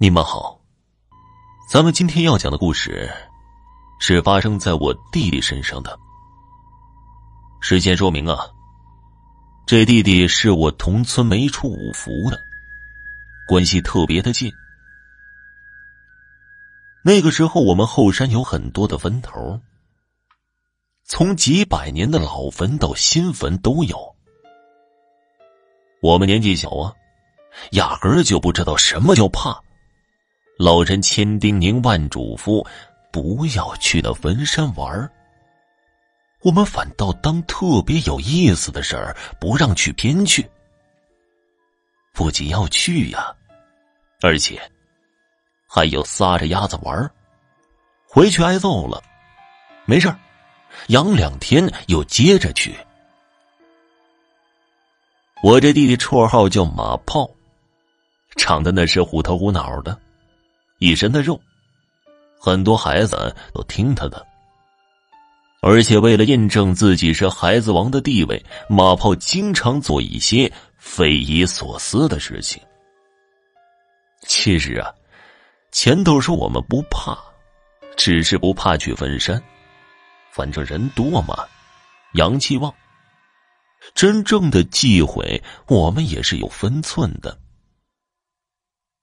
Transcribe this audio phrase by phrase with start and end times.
[0.00, 0.60] 你们好，
[1.68, 3.12] 咱们今天要讲的故事
[3.98, 5.98] 是发生在我弟弟身上的。
[7.60, 8.38] 事先说明啊，
[9.66, 12.38] 这弟弟是我同村没出五福的，
[13.48, 14.52] 关系特别的近。
[17.02, 19.60] 那个时候，我们后山有很多的坟头，
[21.06, 24.14] 从几百年的老坟到新坟都有。
[26.00, 26.94] 我们年纪小啊，
[27.72, 29.60] 压根儿就不知道什么叫怕。
[30.58, 32.66] 老人千叮咛万嘱咐，
[33.12, 35.08] 不要去那坟山玩
[36.42, 40.44] 我们反倒当特别有意思的事儿，不让去偏去。
[42.12, 43.32] 不仅要去呀，
[44.20, 44.60] 而且
[45.68, 47.08] 还要撒着鸭子玩儿
[48.08, 49.00] 回去挨揍了，
[49.84, 50.18] 没事儿
[50.88, 52.74] 养两天又接着去。
[55.40, 57.30] 我这弟弟绰号叫马炮，
[58.34, 59.96] 长得那是虎头虎脑的。
[60.78, 61.40] 一身的肉，
[62.40, 64.24] 很多孩子都听他的。
[65.60, 72.62] 而且为了验证自己是孩子王的地位，马炮经常做一些匪夷所思的事情。
[74.22, 74.94] 其实啊，
[75.72, 77.18] 前头说我们不怕，
[77.96, 79.42] 只是不怕去坟山，
[80.30, 81.36] 反正人多嘛，
[82.14, 82.72] 阳气旺。
[83.94, 87.36] 真正的忌讳，我们也是有分寸的。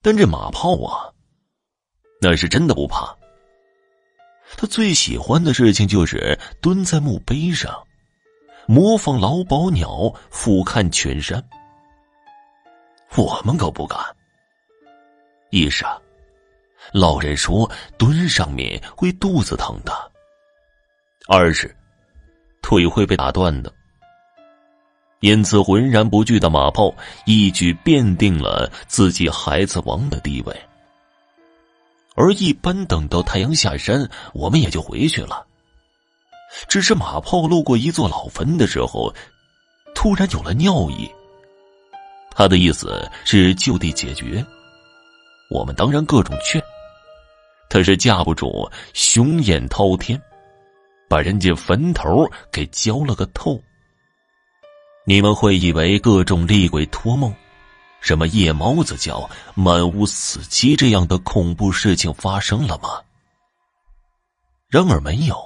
[0.00, 1.12] 但这马炮啊。
[2.20, 3.16] 那是真的不怕。
[4.56, 7.86] 他最喜欢的事情就是蹲在墓碑上，
[8.66, 11.42] 模仿老鸨鸟俯瞰全山。
[13.16, 13.98] 我们可不敢。
[15.50, 15.84] 一是，
[16.92, 19.92] 老人说蹲上面会肚子疼的；
[21.28, 21.74] 二是，
[22.62, 23.72] 腿会被打断的。
[25.20, 26.94] 因此，浑然不惧的马炮
[27.26, 30.67] 一举奠定了自己孩子王的地位。
[32.20, 35.46] 而一般等到太阳下山，我们也就回去了。
[36.66, 39.14] 只是马炮路过一座老坟的时候，
[39.94, 41.08] 突然有了尿意。
[42.32, 44.44] 他的意思是就地解决。
[45.48, 46.60] 我们当然各种劝，
[47.70, 50.20] 他是架不住雄眼滔天，
[51.08, 53.62] 把人家坟头给浇了个透。
[55.06, 57.32] 你们会以为各种厉鬼托梦。
[58.00, 62.88] 什么夜猫子叫、满屋死鸡这样的恐怖事情发生了吗？
[64.68, 65.36] 然而没有。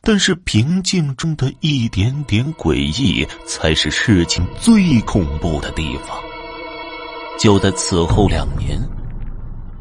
[0.00, 6.18] 但是平静中的一点点诡异，才是事情最恐怖的地方。
[7.38, 8.80] 就在此后两年，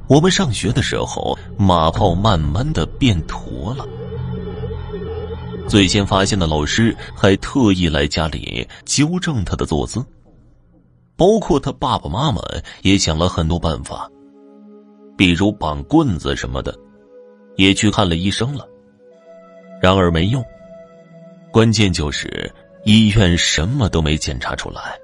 [0.07, 3.87] 我们上学的时候，马炮慢慢的变驼了。
[5.67, 10.05] 最先发现的老师还特意来家里纠正他的坐姿。
[11.17, 12.41] 包括他爸爸妈妈
[12.83, 14.09] 也想了很多办法，
[15.17, 16.77] 比如绑棍子什么的，
[17.55, 18.67] 也去看了医生了。
[19.81, 20.45] 然而没用，
[21.51, 22.53] 关键就是
[22.85, 24.95] 医院什么都没检查出来，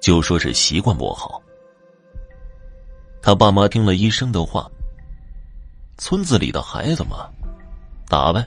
[0.00, 1.40] 就说是习惯不好。
[3.20, 4.70] 他爸妈听了医生的话，
[5.98, 7.28] 村子里的孩子嘛，
[8.08, 8.46] 打呗。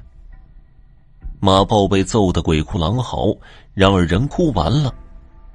[1.40, 3.36] 马豹被揍得鬼哭狼嚎，
[3.75, 4.91] 然而人哭完了。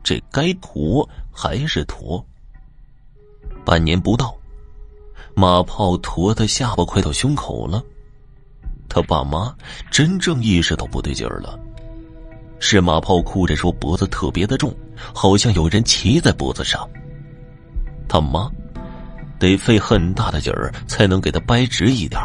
[0.03, 2.25] 这该驼还是驼。
[3.65, 4.37] 半年不到，
[5.35, 7.83] 马炮驼的下巴快到胸口了。
[8.89, 9.55] 他爸妈
[9.91, 11.59] 真正意识到不对劲儿了，
[12.59, 14.75] 是马炮哭着说脖子特别的重，
[15.15, 16.87] 好像有人骑在脖子上。
[18.09, 18.51] 他妈
[19.39, 22.21] 得费很大的劲儿才能给他掰直一点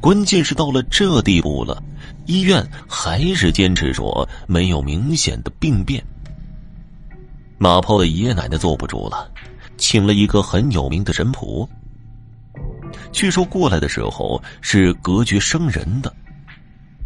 [0.00, 1.82] 关键是到了这地步了，
[2.26, 6.04] 医院还是坚持说没有明显的病变。
[7.62, 9.30] 马炮的爷爷奶奶坐不住了，
[9.76, 11.68] 请了一个很有名的神婆。
[13.12, 16.10] 据说过来的时候是隔绝生人的，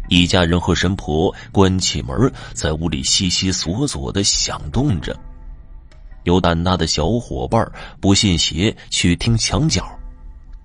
[0.07, 5.13] 一家人和神婆关起门，在屋里悉悉索索的响动着。
[6.23, 9.85] 有胆大的小伙伴不信邪去听墙角，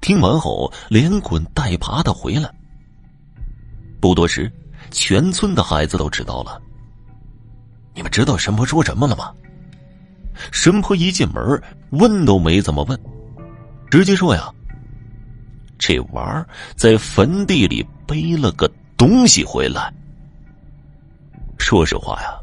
[0.00, 2.48] 听完后连滚带爬的回来。
[4.00, 4.48] 不多时，
[4.92, 6.62] 全村的孩子都知道了。
[7.92, 9.32] 你们知道神婆说什么了吗？
[10.50, 12.98] 神婆一进门，问都没怎么问，
[13.90, 14.50] 直接说：“呀，
[15.78, 16.46] 这娃儿
[16.76, 19.92] 在坟地里背了个东西回来。”
[21.58, 22.38] 说实话呀，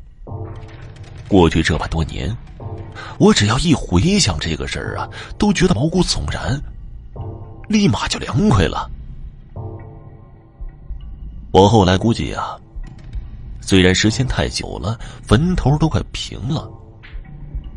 [1.28, 2.36] 过去这么多年，
[3.18, 6.62] 我只要一回想这个事儿啊，都觉得毛骨悚然，
[7.68, 8.90] 立马就凉快了。
[11.52, 12.58] 我后来估计啊，
[13.60, 16.70] 虽然时间太久了，坟头都快平了。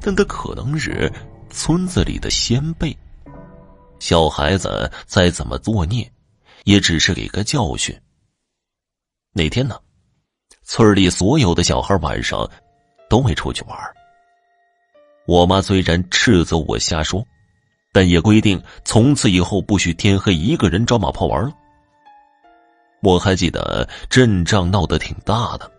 [0.01, 1.13] 但他可能是
[1.51, 2.97] 村子里的先辈
[3.99, 6.11] 小孩子再怎么作孽，
[6.65, 7.95] 也只是给个教训。
[9.33, 9.79] 那天呢，
[10.65, 12.49] 村里所有的小孩晚上
[13.09, 13.79] 都会出去玩。
[15.27, 17.25] 我妈虽然斥责我瞎说，
[17.93, 21.53] 但也规定从此以后不许天黑一个人找马炮玩了。
[23.03, 25.71] 我还记得阵仗闹得挺大的，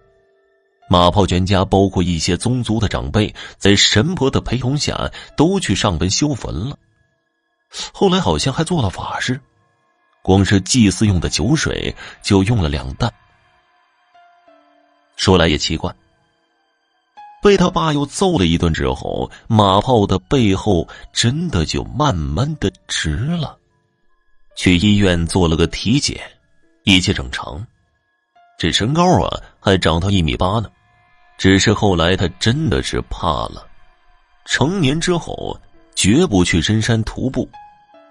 [0.91, 6.77] 马炮全家包括一些宗族的长辈，在神婆的陪同下都去上坟修坟了。
[7.93, 9.39] 后来好像还做了法事，
[10.21, 13.09] 光是祭祀用的酒水就用了两担。
[15.15, 15.95] 说来也奇怪，
[17.41, 23.57] 被他爸又揍了一顿之后，马炮的背后真的就慢慢的直了。
[24.57, 26.19] 去医院做了个体检。
[26.83, 27.65] 一切正常，
[28.59, 30.69] 这身高啊还长到一米八呢。
[31.41, 33.67] 只是后来他真的是怕了，
[34.45, 35.59] 成年之后
[35.95, 37.49] 绝不去深山徒步、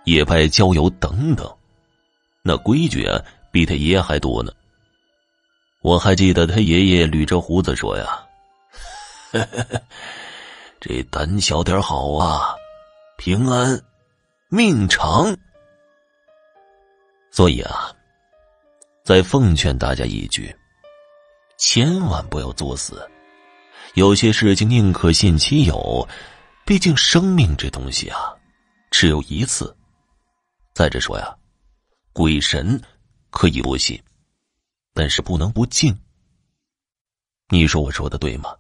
[0.02, 1.48] 野外郊游等等，
[2.42, 3.22] 那规矩啊
[3.52, 4.50] 比他爷爷还多呢。
[5.80, 8.20] 我还记得他爷爷捋着胡子说呀
[10.82, 12.56] ：“这胆小点好啊，
[13.16, 13.80] 平安，
[14.48, 15.32] 命长。”
[17.30, 17.94] 所以啊。
[19.04, 20.52] 再奉劝大家一句：
[21.58, 23.08] 千万不要作死。
[23.94, 26.08] 有些事情宁可信其有，
[26.64, 28.18] 毕竟生命这东西啊，
[28.90, 29.76] 只有一次。
[30.72, 31.36] 再者说呀，
[32.12, 32.80] 鬼神
[33.30, 34.00] 可以不信，
[34.94, 35.98] 但是不能不敬。
[37.48, 38.54] 你说我说的对吗？